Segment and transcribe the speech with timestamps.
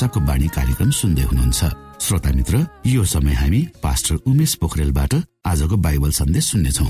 [0.00, 1.60] आशाको बाणी कार्यक्रम सुन्दै हुनुहुन्छ।
[2.00, 2.56] श्रोता मित्र
[2.88, 5.12] यो समय हामी पास्टर उमेश पोखरेलबाट
[5.44, 6.86] आजको बाइबल सन्देश सुन्नेछौ।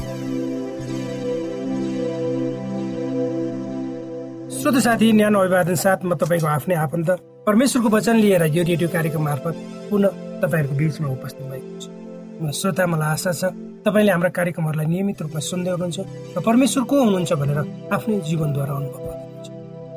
[4.55, 7.11] श्रोत साथी न्यानो अभिवादन साथ म तपाईँको आफ्नै आफन्त
[7.51, 9.55] परमेश्वरको वचन लिएर यो रेडियो कार्यक्रम मार्फत
[9.91, 10.11] पुनः
[10.43, 11.91] तपाईँहरूको बिचमा उपस्थित भएको छु।
[12.47, 13.43] श्रोता मलाई आशा छ
[13.91, 15.99] तपाईँले हाम्रा कार्यक्रमहरूलाई नियमित रूपमा सुन्दै हुनुहुन्छ
[16.39, 17.59] र परमेश्वर को हुनुहुन्छ भनेर
[17.91, 19.47] आफ्नै जीवनद्वारा अनुभव गर्नुहुन्छ।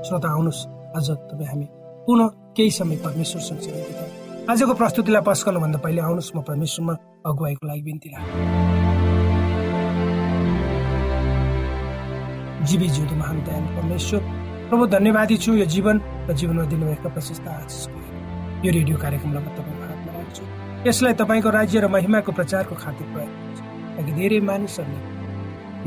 [0.02, 0.62] श्रोता आउनुहोस्।
[0.98, 1.68] आज तपाईँ हामी
[2.06, 2.28] पुनः
[2.58, 6.94] केही समय परमेश्वर सँगसँगै आजको प्रस्तुतिलाई पस्कनुभन्दा पहिले आउनुहोस् म परमेश्वरमा
[7.32, 8.10] अगुवाईको लागि बिन्ती
[12.68, 14.20] जीवी जिउँदो महान दयाल परमेश्वर
[14.70, 15.96] प्रभु धन्यवादी छु यो जीवन
[16.28, 17.98] र जीवनमा दिनुभएका प्रशस्त आशिषको
[18.68, 20.44] यो रेडियो कार्यक्रमलाई म तपाईँको हातमा राख्छु।
[20.88, 23.64] यसलाई तपाईँको राज्य र महिमाको प्रचारको खातिर प्रयोग गर्छु।
[23.96, 25.00] ताकि धेरै मानिसहरूले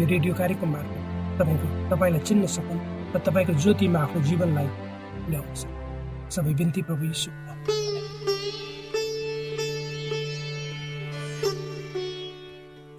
[0.00, 1.00] यो रेडियो कार्यक्रम मार्फत
[1.38, 2.80] तपाईँको तपाईँलाई चिन्न सकुन्
[3.14, 4.68] र तपाईँको ज्योतिमा आफ्नो जीवनलाई
[5.30, 5.84] ल्याउन
[6.30, 7.30] सबै बिन्ती प्रभु यीशु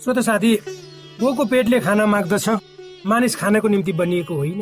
[0.02, 0.52] श्रोत साथी
[1.20, 2.48] बोको पेटले खाना माग्दछ
[3.06, 4.62] मानिस खानको निम्ति बनिएको होइन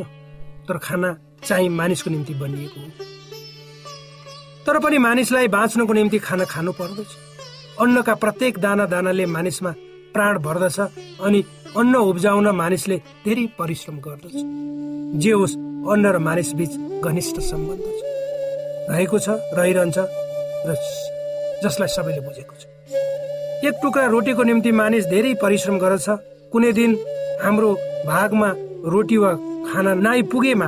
[0.67, 1.09] तर खाना
[1.43, 2.89] चाहिँ मानिसको निम्ति बनिएको हो
[4.65, 7.11] तर पनि मानिसलाई बाँच्नको निम्ति खाना खानु पर्दछ
[7.81, 9.71] अन्नका प्रत्येक दाना दानाले मानिसमा
[10.13, 10.79] प्राण भर्दछ
[11.21, 11.43] अनि
[11.77, 14.35] अन्न उब्जाउन मानिसले धेरै परिश्रम गर्दछ
[15.21, 15.55] जे होस्
[15.91, 18.14] अन्न र मानिस बीच घनिष्ठ सम्बन्ध छ
[18.89, 19.27] रहेको छ
[19.57, 19.97] रहिरहन्छ
[20.67, 20.69] र
[21.63, 22.63] जसलाई सबैले बुझेको छ।
[23.65, 26.07] एक टुक्रा रोटीको निम्ति मानिस धेरै परिश्रम गर्दछ।
[26.53, 26.91] कुनै दिन
[27.43, 27.69] हाम्रो
[28.05, 28.49] भागमा
[28.93, 29.31] रोटी वा
[29.67, 30.67] खाना नआइपुगेमा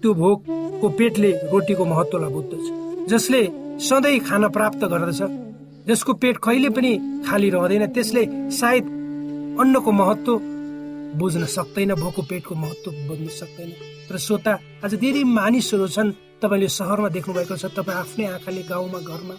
[0.00, 2.64] त्यो भोकको पेटले रोटीको महत्वलाई बुझ्दछ
[3.10, 3.40] जसले
[3.82, 5.20] सधैँ खाना प्राप्त गर्दछ
[5.88, 6.92] जसको पेट कहिले पनि
[7.26, 8.84] खाली रहँदैन त्यसले सायद
[9.60, 10.32] अन्नको महत्व
[11.18, 13.70] बुझ्न सक्दैन भोको पेटको महत्व बुझ्न सक्दैन।
[14.08, 14.52] तर श्रोता
[14.84, 16.10] आज धेरै मानिसहरू छन्
[16.42, 19.36] तपाईँले सहरमा देख्नु भएको छ तपाईँ आफ्नै आँखाले गाउँमा घरमा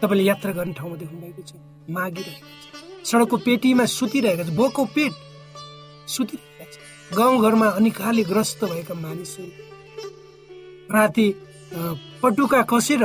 [0.00, 1.52] तपाईँले यात्रा गर्ने ठाउँमा देख्नु भएको छ
[1.88, 5.12] मागिरहेको छ। सडकको पेटीमा सुतिरहेको छ भोको पेट
[6.14, 9.50] सुतिरहेका छ। गाउँघरमा अनिकाले ग्रस्त भएका मानिसहरू
[10.94, 11.26] राति
[12.22, 13.02] पटुका कसेर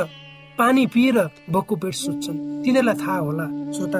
[0.60, 1.18] पानी पिएर
[1.50, 4.00] भोको पेट सुत्छन्। तिनीहरूलाई थाहा होला श्रोता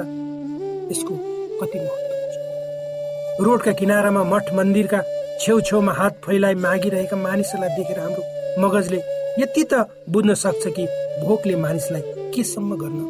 [0.92, 1.14] यसको
[1.60, 5.00] कति महत्व रोडका किनारामा मठ मन्दिरका
[5.40, 8.22] छेउछेउमा हात फैलाइ मागिरहेका मानिसहरूलाई देखेर हाम्रो
[8.58, 9.00] मगजले
[9.40, 10.84] यति त बुझ्न सक्छ कि
[11.22, 12.02] भोकले मानिसलाई
[12.34, 13.00] केसम्म गर्न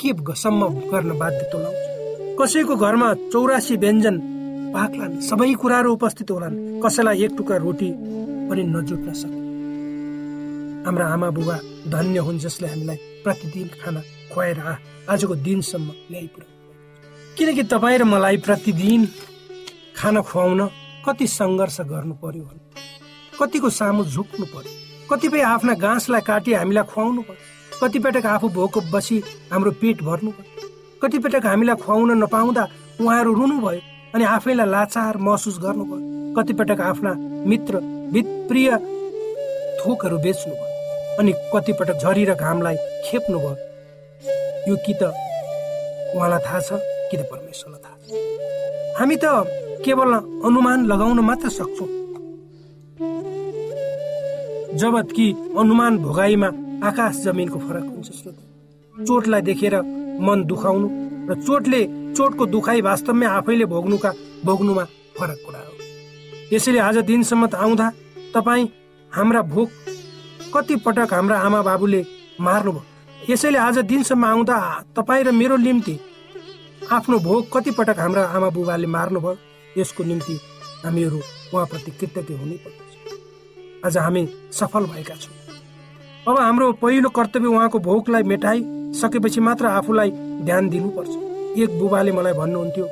[0.00, 1.82] के गर्न बाध्य तुलाउँछ?
[2.40, 4.16] कसैको घरमा चौरासी व्यञ्जन
[4.74, 7.90] पाक्लान् सबै कुराहरू उपस्थित होलान् कसैलाई एक टुक्रा रोटी
[8.50, 9.48] पनि नजुट्न सक्ने।
[10.86, 11.56] हाम्रा आमा बुबा
[11.94, 14.00] धन्य हुन् जसले हामीलाई प्रतिदिन खाना
[14.32, 14.58] खुवाएर
[15.12, 16.50] आजको दिनसम्म ल्याइपुऱ्याउ
[17.38, 19.02] किनकि तपाईँ र मलाई प्रतिदिन
[19.98, 20.60] खाना खुवाउन
[21.06, 22.44] कति सङ्घर्ष गर्नु पर्यो
[23.40, 24.72] कतिको सामु झुक्नु पर्यो।
[25.10, 29.16] कतिपय आफ्ना घाँसलाई काटी हामीलाई खुवाउनु पर्यो। कतिपटक आफू भोको बसी
[29.52, 30.68] हाम्रो पेट भर्नु पर्यो।
[31.02, 32.64] कतिपटक हामीलाई खुवाउन नपाउँदा
[33.00, 33.80] उहाँहरू रुनु भयो
[34.14, 37.12] अनि आफैलाई लाचार महसुस गर्नु भयो कतिपटक आफ्ना
[37.50, 37.80] मित्र
[38.48, 38.70] प्रिय
[39.80, 42.76] थोकहरू बेच्नु भयो अनि कतिपटक झरी र घामलाई
[43.06, 43.56] खेप्नु भयो।
[44.68, 45.02] यो कि त
[46.14, 46.70] उहाँलाई थाहा छ
[47.10, 49.24] कि त परमेश्वरलाई थाहा छ। हामी त
[49.84, 50.12] केवल
[50.48, 51.88] अनुमान लगाउन मात्र सक्छौँ।
[54.74, 56.46] जब कि अनुमान भोगाईमा
[56.86, 58.36] आकाश जमिनको फरक हुन्छ श्रोत।
[58.94, 59.74] चोटलाई देखेर
[60.22, 60.88] मन दुखाउनु
[61.28, 61.80] र चोटले
[62.16, 64.10] चोटको दुखाइ वास्तवमै आफैले भोग्नुका
[64.44, 64.84] भोग्नुमा
[65.18, 65.72] फरक कुरा हो।
[66.52, 67.86] यसैले आज दिनसम्म आउँदा
[68.34, 68.68] तपाईँ
[69.12, 69.68] हाम्रा भोक
[70.54, 72.04] कति पटक हाम्रा आमा बाबुले
[72.40, 72.82] मार्नुभयो।
[73.30, 74.56] यसैले आज दिनसम्म आउँदा
[74.96, 75.98] तपाईँ र मेरो निम्ति
[76.92, 80.34] आफ्नो भोग कतिपटक हाम्रा आमा बुबाले मार्नुभयो यसको निम्ति
[80.84, 81.18] हामीहरू
[81.54, 82.89] उहाँप्रति कृतज्ञ हुनै पर्दछ
[83.86, 85.34] आज हामी सफल भएका छौँ।
[86.28, 90.10] अब हाम्रो पहिलो कर्तव्य उहाँको भोकलाई मेटाइसकेपछि मात्र आफूलाई
[90.44, 91.08] ध्यान दिनुपर्छ।
[91.58, 92.86] एक बुबाले मलाई भन्नुहुन्थ्यो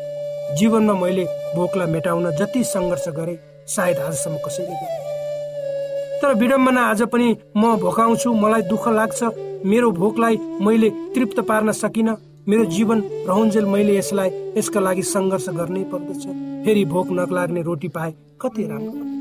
[0.59, 1.25] जीवनमा मैले
[1.57, 3.37] भोकलाई मेटाउन जति सङ्घर्ष गरेँ
[3.69, 9.23] सायद आजसम्म कसैले गरेँ तर विडम्बना आज पनि म भोकाउँछु मलाई दुःख लाग्छ।
[9.67, 12.17] मेरो भोकलाई मैले तृप्त पार्न सकिनँ।
[12.49, 16.25] मेरो जीवन रहन्जेल मैले यसलाई यसका लागि सङ्घर्ष गर्नै पर्दछ।
[16.65, 19.18] फेरि भोक नलाग्ने रोटी पाए कति राम्रो।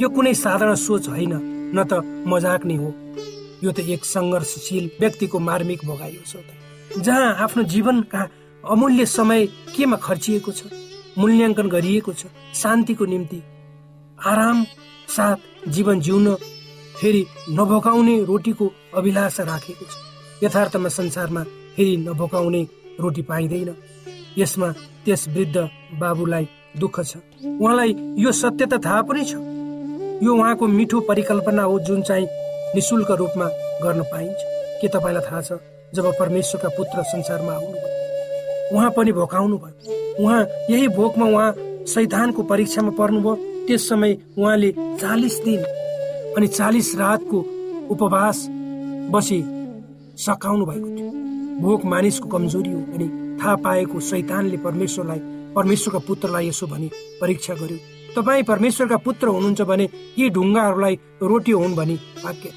[0.00, 1.34] यो कुनै साधारण सोच होइन
[1.74, 1.92] न त
[2.30, 2.88] मजाक नै हो।
[3.64, 6.40] यो त एक सङ्घर्षशील व्यक्तिको मार्मिक भोगाइ हो
[7.04, 8.20] जहाँ आफ्नो जीवनका
[8.64, 10.60] अमूल्य समय केमा खर्चिएको छ
[11.18, 13.40] मूल्याङ्कन गरिएको छ शान्तिको निम्ति
[14.26, 14.58] आराम
[15.16, 16.26] साथ जीवन जिउन
[17.00, 17.22] फेरि
[17.58, 18.66] नभोकाउने रोटीको
[18.98, 19.94] अभिलाषा राखेको छ।
[20.44, 21.42] यथार्थमा संसारमा
[21.76, 22.62] फेरि नभोकाउने
[23.00, 23.70] रोटी पाइँदैन।
[24.38, 24.68] यसमा
[25.04, 25.56] त्यस वृद्ध
[26.00, 27.16] बाबुलाई दुःख छ।
[27.60, 29.57] उहाँलाई यो सत्य त थाहा पनि छ।
[30.22, 32.26] यो उहाँको मिठो परिकल्पना हो जुन चाहिँ
[32.74, 33.46] निशुल्क रूपमा
[33.82, 34.38] गर्न पाइन्छ।
[34.80, 35.52] के तपाईँलाई थाहा छ?
[35.94, 41.54] जब परमेश्वरका पुत्र संसारमा आउनुभयो उहाँ पनि भोकाउनु भयो। उहाँ यही भोकमा उहाँ
[41.86, 43.34] सैतानको परीक्षामा पर्नुभयो।
[43.66, 44.70] त्यस समय उहाँले
[45.00, 45.62] चालिस दिन
[46.36, 47.38] अनि चालिस रातको
[47.90, 48.46] उपवास
[49.14, 49.40] बसी
[50.18, 51.10] सकाउनु भएको थियो।
[51.62, 53.06] भोक मानिसको कमजोरी हो अनि
[53.40, 55.20] थाहा पाएको सैतानले परमेश्वरलाई
[55.54, 57.78] परमेश्वरका पुत्रलाई यसो भनी परीक्षा गर्यो।
[58.16, 59.88] तपाईँ परमेश्वरका पुत्र हुनुहुन्छ भने
[60.18, 62.50] यी ढुङ्गाहरूलाई रोटी हुन् भनी वाक्य।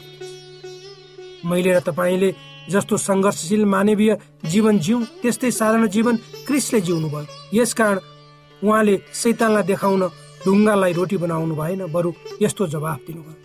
[1.45, 2.29] मैले र तपाईँले
[2.69, 4.11] जस्तो सङ्घर्षशील मानवीय
[4.45, 6.15] जीवन जिउ त्यस्तै साधारण जीवन
[6.47, 7.99] क्रिसले जिउनु भयो यसकारण
[8.61, 10.03] उहाँले सैतानलाई देखाउन
[10.45, 13.35] ढुङ्गालाई रोटी बनाउनु भएन बरु यस्तो जवाफ दिनुभयो।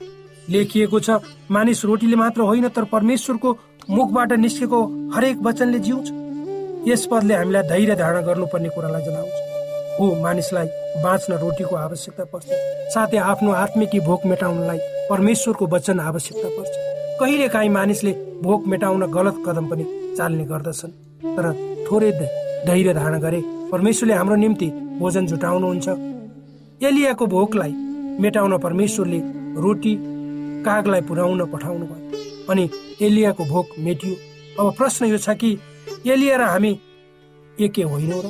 [0.52, 1.10] लेखिएको छ
[1.50, 3.50] मानिस रोटीले मात्र होइन तर परमेश्वरको
[3.90, 4.78] मुखबाट निस्केको
[5.14, 6.06] हरेक वचनले जिउँछ।
[6.88, 9.55] यस पदले हामीलाई धैर्य धारणा गर्नुपर्ने कुरालाई जनाउँछ।
[9.98, 10.68] हो मानिसलाई
[11.02, 12.46] बाँच्न रोटीको आवश्यकता पर्छ।
[12.94, 14.78] साथै आफ्नो आत्मिकी भोक मेटाउनलाई
[15.10, 16.72] परमेश्वरको वचन आवश्यकता पर्छ।
[17.20, 18.12] कहिले काहीँ मानिसले
[18.42, 19.84] भोक मेटाउन गलत कदम पनि
[20.16, 20.92] चाल्ने गर्दछन्
[21.36, 21.46] तर
[21.86, 22.10] थोरै
[22.66, 23.40] धैर्य धारणा गरे
[23.72, 24.68] परमेश्वरले हाम्रो निम्ति
[25.00, 25.88] भोजन जुटाउनुहुन्छ।
[26.82, 27.72] एलियाको भोकलाई
[28.22, 29.18] मेटाउन परमेश्वरले
[29.64, 29.94] रोटी
[30.66, 32.64] कागलाई पुर्याउन पठाउनु भयो अनि
[33.06, 34.14] एलियाको भोक मेटियो।
[34.60, 35.50] अब प्रश्न यो छ कि
[36.06, 36.72] एलिया र हामी
[37.58, 38.26] एकै होइनौ र?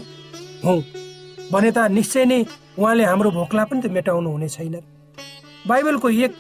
[0.65, 0.77] हौ।
[1.53, 2.39] भने त निश्चय नै
[2.79, 4.75] उहाँले हाम्रो भोकलाई पनि त मेटाउनु हुने छैन।
[5.69, 6.33] बाइबलको एक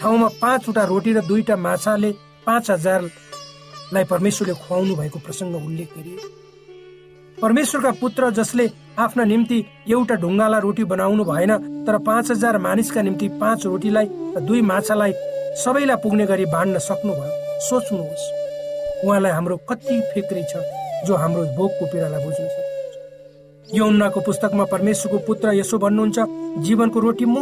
[0.00, 2.10] ठाउँमा पाँचवटा रोटी र दुईटा माछाले
[2.46, 6.18] पाँच हजारलाई परमेश्वरले खुवाउनु भएको प्रसङ्ग उल्लेख गरियो।
[7.38, 8.64] परमेश्वरका पुत्र जसले
[8.98, 9.58] आफ्ना निम्ति
[9.90, 11.52] एउटा ढुङ्गालाई रोटी बनाउनु भएन
[11.86, 14.06] तर पाँच हजार मानिसका निम्ति पाँच रोटीलाई
[14.36, 15.12] र दुई माछालाई
[15.64, 17.32] सबैलाई पुग्ने गरी बाँड्न सक्नुभयो।
[17.68, 18.26] सोच्नुहोस्
[19.04, 20.62] उहाँलाई हाम्रो कति फिक्री छ
[21.06, 22.48] जो हाम्रो भोकको पीडालाई बुझ्नु
[23.72, 26.18] यौनाको पुस्तकमा परमेश्वरको पुत्र यसो भन्नुहुन्छ
[26.64, 27.36] जीवनको रोटी म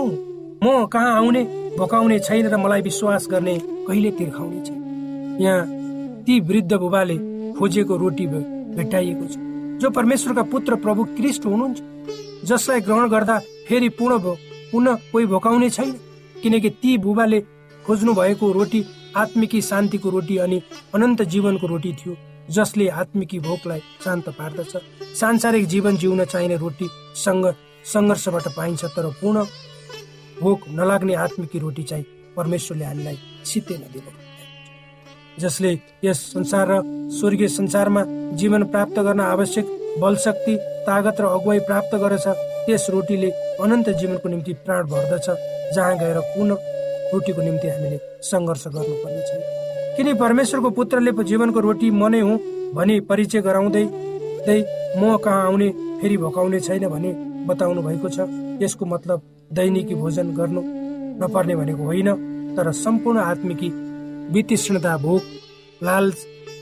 [0.62, 1.42] म कहाँ आउने
[1.78, 4.80] भोकाउने छैन र मलाई विश्वास गर्ने कहिले तिर्खाउने छैन।
[5.40, 5.66] यहाँ
[6.24, 7.16] ती वृद्ध बुबाले
[7.58, 9.34] खोजेको रोटी भेटाइएको छ।
[9.82, 13.38] जो परमेश्वरका पुत्र प्रभु क्रिस्ट हुनुहुन्छ जसलाई ग्रहण गर्दा
[13.68, 14.18] फेरि पूर्ण
[14.72, 15.90] पुनः कोही भोकाउने छैन
[16.42, 17.40] किनकि ती बुबाले
[17.84, 18.84] खोज्नु भएको रोटी
[19.16, 20.62] आत्मिकी शान्तिको रोटी अनि
[20.94, 22.16] अनन्त जीवनको रोटी थियो।
[22.50, 24.76] जसले आत्मिकी भोकलाई शान्त पार्दछ।
[25.20, 26.88] सांसारिक जीवन जिउन चाहिने रोटी
[27.86, 29.44] सङ्घर्षबाट पाइन्छ तर पूर्ण
[30.40, 32.04] भोक नलाग्ने आत्मिकी रोटी चाहिँ
[32.36, 34.10] परमेश्वरले हामीलाई सित्तै नदिनु
[35.38, 35.72] जसले
[36.04, 36.80] यस संसार र
[37.18, 38.02] स्वर्गीय संसारमा
[38.40, 39.66] जीवन प्राप्त गर्न आवश्यक
[40.00, 40.56] बल शक्ति
[40.86, 42.26] तागत र अगुवाई प्राप्त गर्दछ
[42.66, 43.30] त्यस रोटीले
[43.62, 45.26] अनन्त जीवनको निम्ति प्राण भर्दछ
[45.74, 46.70] जहाँ गएर पुनः
[47.12, 47.98] रोटीको निम्ति हामीले
[48.30, 49.51] सङ्घर्ष गर्नुपर्ने छ
[49.96, 52.36] किन परमेश्वरको पुत्रले जीवनको रोटी म नै हुँ
[52.74, 53.84] भनी परिचय गराउँदै
[54.98, 55.68] म कहाँ आउने
[56.00, 57.10] फेरि भोकाउने छैन भने
[57.46, 58.26] बताउनु भएको छ।
[58.62, 59.22] यसको मतलब
[59.52, 60.62] दैनिकी भोजन गर्नु
[61.20, 62.08] नपर्ने भनेको होइन
[62.56, 63.68] तर सम्पूर्ण आत्मिकी
[64.32, 65.22] वितृष्णता भोक
[65.82, 66.12] लाल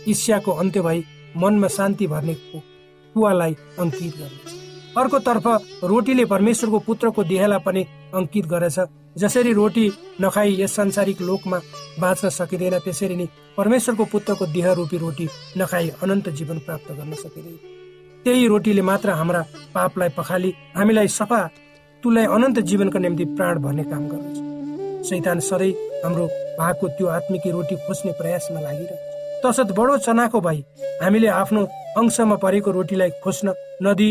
[0.08, 1.04] इस्याको अन्त्य भई
[1.36, 2.34] मनमा शान्ति भर्ने
[3.14, 4.59] कुवालाई अङ्कित गर्नेछ
[4.96, 5.46] अर्कोतर्फ
[5.84, 7.82] रोटीले परमेश्वरको पुत्रको देहलाई पनि
[8.14, 8.78] अङ्कित गरेछ।
[9.18, 9.86] जसरी रोटी
[10.20, 11.58] नखाई यस सांसारिक लोकमा
[12.00, 15.26] बाँच्न सकिँदैन त्यसरी नै परमेश्वरको पुत्रको देह रूपी रोटी
[15.58, 17.58] नखाई अनन्त जीवन प्राप्त गर्न सकिँदैन।
[18.24, 19.40] त्यही रोटीले मात्र हाम्रा
[19.74, 21.40] पापलाई पखाली हामीलाई सफा
[22.02, 25.72] तुलाई अनन्त जीवनको निम्ति प्राण भर्ने काम गर्दछ। सैतान सधैँ
[26.04, 26.26] हाम्रो
[26.58, 29.08] भागको त्यो आत्मिकी रोटी खोज्ने प्रयासमा लागिरहन्छ।
[29.44, 30.58] तसर्थ बडो चनाको भाइ
[31.02, 31.60] हामीले आफ्नो
[31.98, 34.10] अंशमा परेको रोटीलाई खोज्न नदी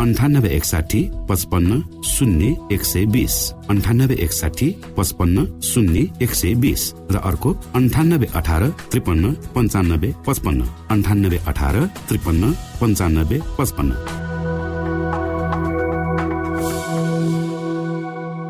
[0.00, 3.34] अन्ठानब्बे एकसाठी पचपन्न शून्य एक सय बिस
[3.70, 10.60] अन्ठानब्बे एकसाठी पचपन्न शून्य एक सय बिस र अर्को अन्ठानब्बे अठार त्रिपन्न पन्चानब्बे पचपन्न.
[10.90, 11.76] अन्ठानब्बे अठार
[12.08, 13.92] त्रिपन्न पन्चानब्बे पचपन्न.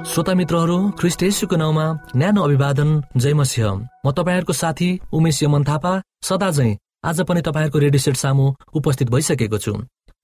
[0.04, 5.92] श्रोता मित्रहरू ख्रिस्ट येशुको नाउँमा न्यानो अभिवादन जय मसिंह। म तपाईँहरूको साथी उमेश यमन थापा
[6.22, 8.44] सदा चाहिँ आज पनि तपाईँहरूको रेडियो सेट सामु
[8.75, 9.72] उपस्थित भइसकेको छु।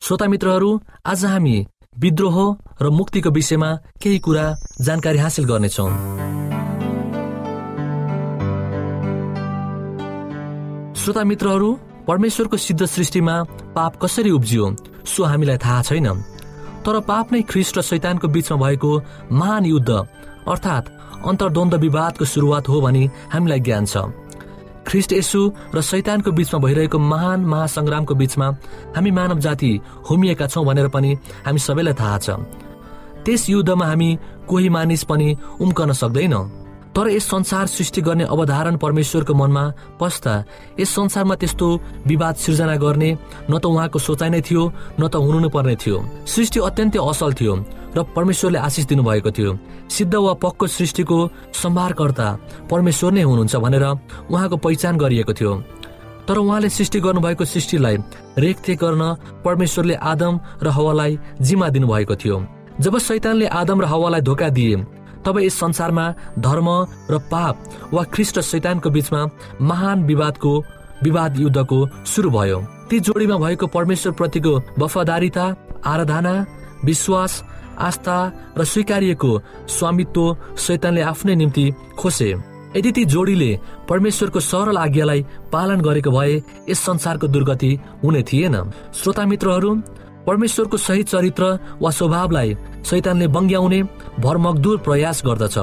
[0.02, 0.68] श्रोता मित्रहरू
[1.06, 1.56] आज हामी
[2.00, 2.36] विद्रोह
[2.82, 4.44] र मुक्तिको विषयमा केही कुरा
[4.80, 5.86] जानकारी हासिल गर्नेछौ।
[10.94, 11.72] श्रोता मित्रहरू
[12.08, 13.34] परमेश्वरको सिद्ध सृष्टिमा
[13.76, 14.70] पाप कसरी उब्जियो
[15.04, 16.08] सो हामीलाई थाहा छैन।
[16.86, 18.92] तर पाप नै ख्रिस्ट र शैतानको बीचमा भएको
[19.32, 20.92] महान युद्ध अर्थात्
[21.26, 24.08] अन्तर्द्वन्द विवादको सुरुवात हो भनी हामीलाई ज्ञान छ।
[24.88, 25.40] ख्रिस्ट यसु
[25.74, 28.46] र शैतानको बीचमा भइरहेको महान महासङ्ग्रामको बीचमा
[28.96, 29.72] हामी मानव जाति
[30.08, 31.10] होमिएका छौँ भनेर पनि
[31.46, 32.30] हामी सबैलाई थाहा छ।
[33.24, 34.10] त्यस युद्धमा हामी
[34.48, 35.28] कोही मानिस पनि
[35.60, 36.34] उम्कन सक्दैन।
[36.96, 39.64] तर यस संसार सृष्टि गर्ने अवधारण परमेश्वरको मनमा
[40.00, 40.34] पस्दा
[40.80, 41.68] यस संसारमा त्यस्तो
[42.08, 43.10] विवाद सिर्जना गर्ने
[43.50, 44.62] न त उहाँको सोचाइ नै थियो
[44.98, 47.54] न त हुनु पर्ने थियो। सृष्टि अत्यन्तै असल थियो।
[47.96, 51.18] र परमेश्वरले आशिष दिनुभएको थियो। सिद्ध वा पक्को सृष्टिको
[51.54, 52.28] सम्भारकर्ता
[52.70, 53.84] परमेश्वर नै हुनुहुन्छ भनेर
[54.30, 55.54] उहाँको पहिचान गरिएको थियो।
[56.28, 57.96] तर उहाँले सृष्टि गर्नुभएको सृष्टिलाई
[58.38, 59.02] रेखदेख गर्न
[59.44, 62.36] परमेश्वरले आदम र हवालाई जिम्मा दिनुभएको थियो।
[62.80, 64.76] जब शैतानले आदम र हवालाई धोका दिए
[65.24, 66.04] तब यस संसारमा
[66.38, 66.68] धर्म
[67.10, 69.20] र पाप वा ख्रिस्ट र शैतानको बीचमा
[69.60, 70.52] महान विवादको
[71.02, 72.58] विवाद युद्धको सुरु भयो।
[72.90, 75.44] ती जोडीमा भएको परमेश्वर प्रतिको वफादारिता
[75.86, 76.34] आराधना
[76.84, 77.32] विश्वास
[77.78, 78.16] आस्था
[78.58, 79.30] र स्वीकारिएको
[79.68, 82.30] स्वामित्व शैतानले आफ्नै निम्ति खोसे।
[82.76, 83.58] यदि ती जोडीले
[83.88, 88.56] परमेश्वरको सरल आज्ञालाई पालन गरेको भए यस संसारको दुर्गति हुने थिएन।
[88.94, 89.74] श्रोता मित्रहरू
[90.26, 91.44] परमेश्वरको सही चरित्र
[91.82, 93.82] वा स्वभावलाई शैतानले बङ्ग्याउने
[94.20, 95.58] भरमगदुर प्रयास गर्दछ।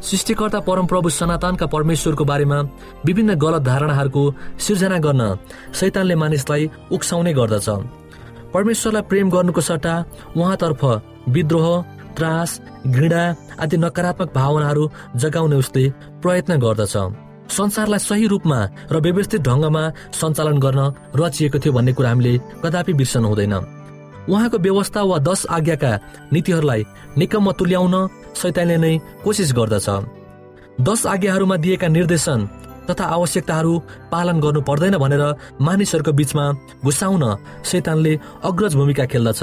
[0.00, 2.60] सृष्टिकर्ता परमप्रभु सनातनका परमेश्वरको बारेमा
[3.06, 4.22] विभिन्न गलत धारणाहरूको
[4.58, 5.22] सिर्जना गर्न
[5.74, 7.68] शैतानले मानिसलाई उक्साउने गर्दछ।
[8.54, 9.94] परमेश्वरलाई प्रेम गर्नुको सट्टा
[10.36, 10.84] उहाँतर्फ
[11.28, 11.66] विद्रोह
[12.16, 13.22] त्रास घृणा
[13.60, 14.84] आदि नकारात्मक भावनाहरू
[15.16, 15.84] जगाउने उसले
[16.22, 16.96] प्रयत्न गर्दछ।
[17.50, 18.58] संसारलाई सही रूपमा
[18.92, 19.82] र व्यवस्थित ढङ्गमा
[20.14, 20.80] सञ्चालन गर्न
[21.16, 23.54] रचिएको थियो भन्ने कुरा हामीले कदापि बिर्सनु हुँदैन।
[24.30, 25.92] उहाँको व्यवस्था वा दश आज्ञाका
[26.32, 26.82] नीतिहरूलाई
[27.18, 27.94] निकम्म तुल्याउन
[28.40, 28.92] सैतानले नै
[29.24, 29.88] कोसिस गर्दछ।
[30.80, 32.38] दश आज्ञाहरूमा दिएका निर्देशन
[32.90, 33.72] तथा आवश्यकताहरू
[34.12, 35.22] पालन गर्नु पर्दैन भनेर
[35.62, 36.44] मानिसहरूको बीचमा
[36.84, 37.24] घुसाउन
[37.70, 38.12] शैतानले
[38.44, 39.42] अग्रज भूमिका खेल्दछ।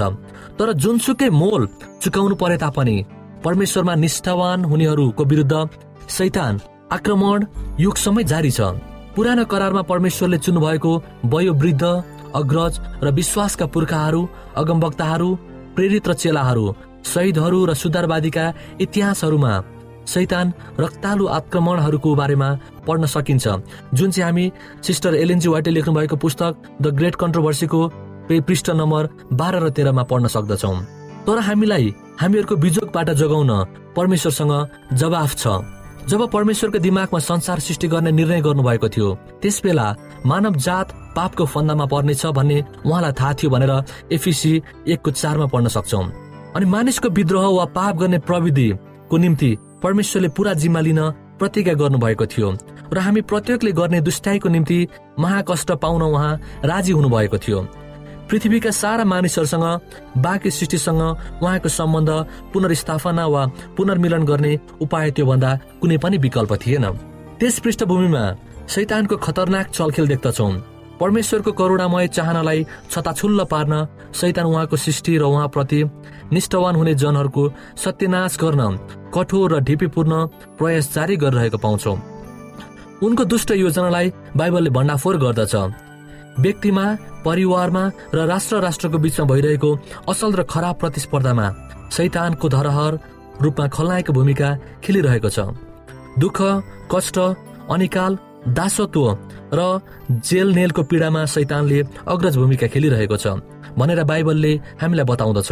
[0.58, 1.62] तर जुनसुकै मोल
[2.02, 2.98] चुकाउनु परे तापनि
[3.46, 5.56] परमेश्वरमा निष्ठावान हुनेहरूको विरुद्ध
[6.10, 6.54] शैतान
[6.92, 7.46] आक्रमण
[7.80, 8.60] युगसम्मै जारी छ।
[9.16, 10.92] पुरानो करारमा परमेश्वरले चुन्नुभएको
[11.26, 11.84] वयोवृद्ध
[12.36, 14.22] अग्रज र विश्वासका पुर्खाहरू
[14.62, 15.30] अगमवक्ताहरू
[15.76, 16.66] प्रेरित र चेलाहरू
[17.06, 18.46] शहीदहरू र सुधारवादीका
[18.82, 19.54] इतिहासहरूमा
[20.08, 22.50] शैतान रक्तालु आक्रमणहरूको बारेमा
[22.88, 23.48] पढ्न सकिन्छ।
[23.94, 24.52] जुन चाहिँ हामी
[24.84, 27.82] सिस्टर एलएनजी वाइटे लेख्नु भएको पुस्तक द ग्रेट कन्ट्रोभर्सीको
[28.30, 30.74] पृष्ठ नम्बर बाह्र र तेह्रमा पढ्न सक्दछौ।
[31.26, 33.52] तर हामीलाई हामीहरूको बिजोगबाट जगाउन
[33.96, 34.54] परमेश्वरसँग
[34.94, 35.48] जवाफ छ।
[36.08, 39.08] जब परमेश्वरको दिमागमा संसार सृष्टि गर्ने निर्णय गर्नुभएको थियो
[39.42, 39.88] त्यस बेला
[40.26, 43.74] मानव जात पापको फन्दामा पर्नेछ भन्ने उहाँलाई थाहा थियो भनेर
[44.16, 44.52] एफिसी
[44.88, 46.02] एकको चारमा पढ्न सक्छौ।
[46.56, 49.52] अनि मानिसको विद्रोह वा पाप गर्ने प्रविधिको निम्ति
[49.84, 51.00] परमेश्वरले पूरा जिम्मा लिन
[51.40, 52.50] प्रतिज्ञा गर्नुभएको थियो
[52.94, 54.88] र हामी प्रत्येकले गर्ने दुष्टाइको निम्ति
[55.20, 57.62] महाकष्ट पाउन उहाँ राजी हुनुभएको थियो।
[58.30, 59.66] पृथ्वीका सारा मानिसहरूसँग
[60.18, 61.02] बाँकी सृष्टिसँग
[61.44, 62.10] उहाँको सम्बन्ध
[62.54, 63.46] पुनर्स्थापना वा
[63.78, 66.86] पुनर्मिलन गर्ने उपाय त्यो भन्दा कुनै पनि विकल्प थिएन।
[67.40, 68.24] त्यस पृष्ठभूमिमा
[68.68, 70.50] शैतानको खतरनाक चलखेल देख्दछौ।
[71.00, 73.74] परमेश्वरको करुणामय चाहनालाई छताछुल्ल पार्न
[74.14, 75.84] शैतान उहाँको सृष्टि र उहाँप्रति
[76.34, 77.44] निष्ठवान हुने जनहरूको
[77.78, 78.62] सत्यनाश गर्न
[79.16, 80.14] कठोर र ढिपीपूर्ण
[80.58, 81.94] प्रयास जारी गरिरहेको पाउँछौ।
[83.06, 85.56] उनको दुष्ट योजनालाई बाइबलले भण्डाफोर गर्दछ।
[86.40, 86.86] व्यक्तिमा
[87.26, 87.84] परिवारमा
[88.14, 89.70] र राष्ट्र राष्ट्रको बीचमा भइरहेको
[90.10, 91.48] असल र खराब प्रतिस्पर्धामा
[91.94, 93.00] शैतानको धरहर
[93.42, 94.50] रूपमा खलनायकको भूमिका
[94.84, 95.40] खेलिरहेको छ।
[96.18, 96.38] दुःख
[96.92, 97.18] कष्ट
[97.70, 99.04] अनिकाल दासत्व
[99.54, 99.60] र
[100.24, 103.28] जेल नेलको पीडामा शैतानले अग्रज भूमिका खेलिरहेको छ
[103.78, 105.52] भनेर बाइबलले हामीलाई बताउँदछ।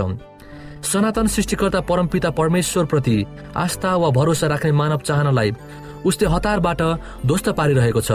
[0.86, 3.18] सनातन सृष्टिकर्ता परमपिता परमेश्वर प्रति
[3.58, 5.52] आस्था वा भरोसा राख्ने मानव चाहनालाई
[6.06, 6.82] उसले हतारबाट
[7.26, 8.12] ध्वस्त पारिरहेको छ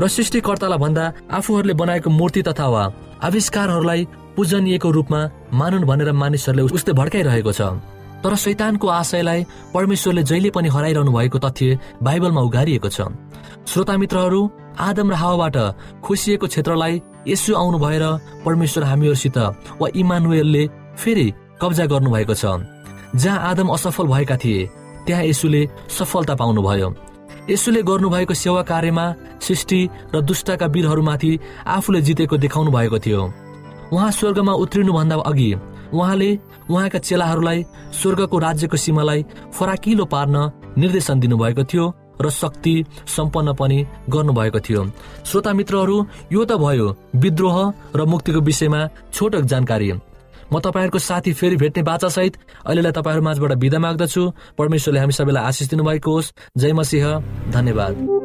[0.00, 1.04] र सृष्टिकर्तालाई भन्दा
[1.38, 2.82] आफूहरूले बनाएको मूर्ति तथा वा
[3.28, 4.06] आविष्कारहरूलाई
[4.36, 5.20] पूजनीयको रूपमा
[5.52, 7.60] मानुन् भनेर मानिसहरूले उसले भड्काइरहेको छ।
[8.24, 13.00] तर शैतानको आशयलाई परमेश्वरले जहिले पनि हराइरहनु भएको तथ्य बाइबलमा उगारिएको छ।
[13.66, 14.40] श्रोता मित्रहरू
[14.78, 15.56] आदम र हावाबाट
[16.04, 18.04] खुसिएको क्षेत्रलाई यसो आउनु भएर
[18.44, 19.38] परमेश्वर हामीहरूसित
[19.80, 20.64] वा इमानुएलले
[21.00, 21.26] फेरि
[21.62, 22.44] कब्जा गर्नुभएको छ।
[23.16, 24.68] जहाँ आदम असफल भएका थिए
[25.06, 26.88] त्यहाँ यसुले सफलता पाउनुभयो।
[27.50, 29.04] यसुले गर्नुभएको सेवा कार्यमा
[29.40, 29.80] सृष्टि
[30.14, 31.32] र दुष्टका वीरहरूमाथि
[31.66, 33.22] आफूले जितेको देखाउनु भएको थियो।
[33.92, 35.50] उहाँ स्वर्गमा उत्रिनुभन्दा अघि
[35.94, 36.30] उहाँले
[36.70, 39.24] उहाँका चेलाहरूलाई स्वर्गको राज्यको सीमालाई
[39.54, 40.36] फराकिलो पार्न
[40.78, 41.84] निर्देशन दिनुभएको थियो।
[42.22, 44.84] र शक्ति सम्पन्न पनि गर्नुभएको थियो।
[45.26, 48.80] श्रोता मित्रहरू यो त भयो विद्रोह र मुक्तिको विषयमा
[49.12, 49.92] छोटो जानकारी।
[50.52, 55.68] म तपाईँहरूको साथी फेरि भेट्ने बाचासहित अहिलेलाई तपाईँहरू माझबाट विदा माग्दछु। परमेश्वरले हामी सबैलाई आशिष
[55.68, 57.18] दिनुभएको होस्। जय मसिंह।
[57.50, 58.23] धन्यवाद।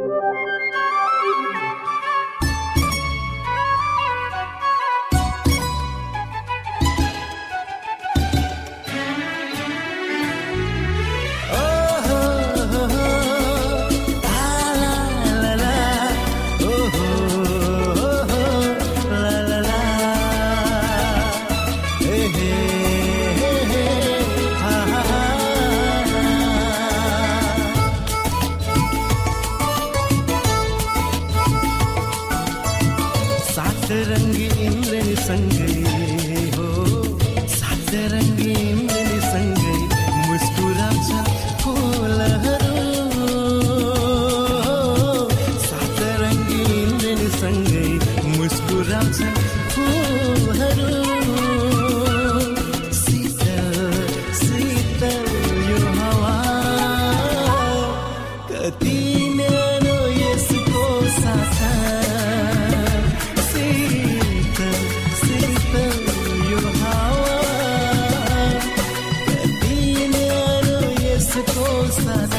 [71.89, 72.38] आदरणीय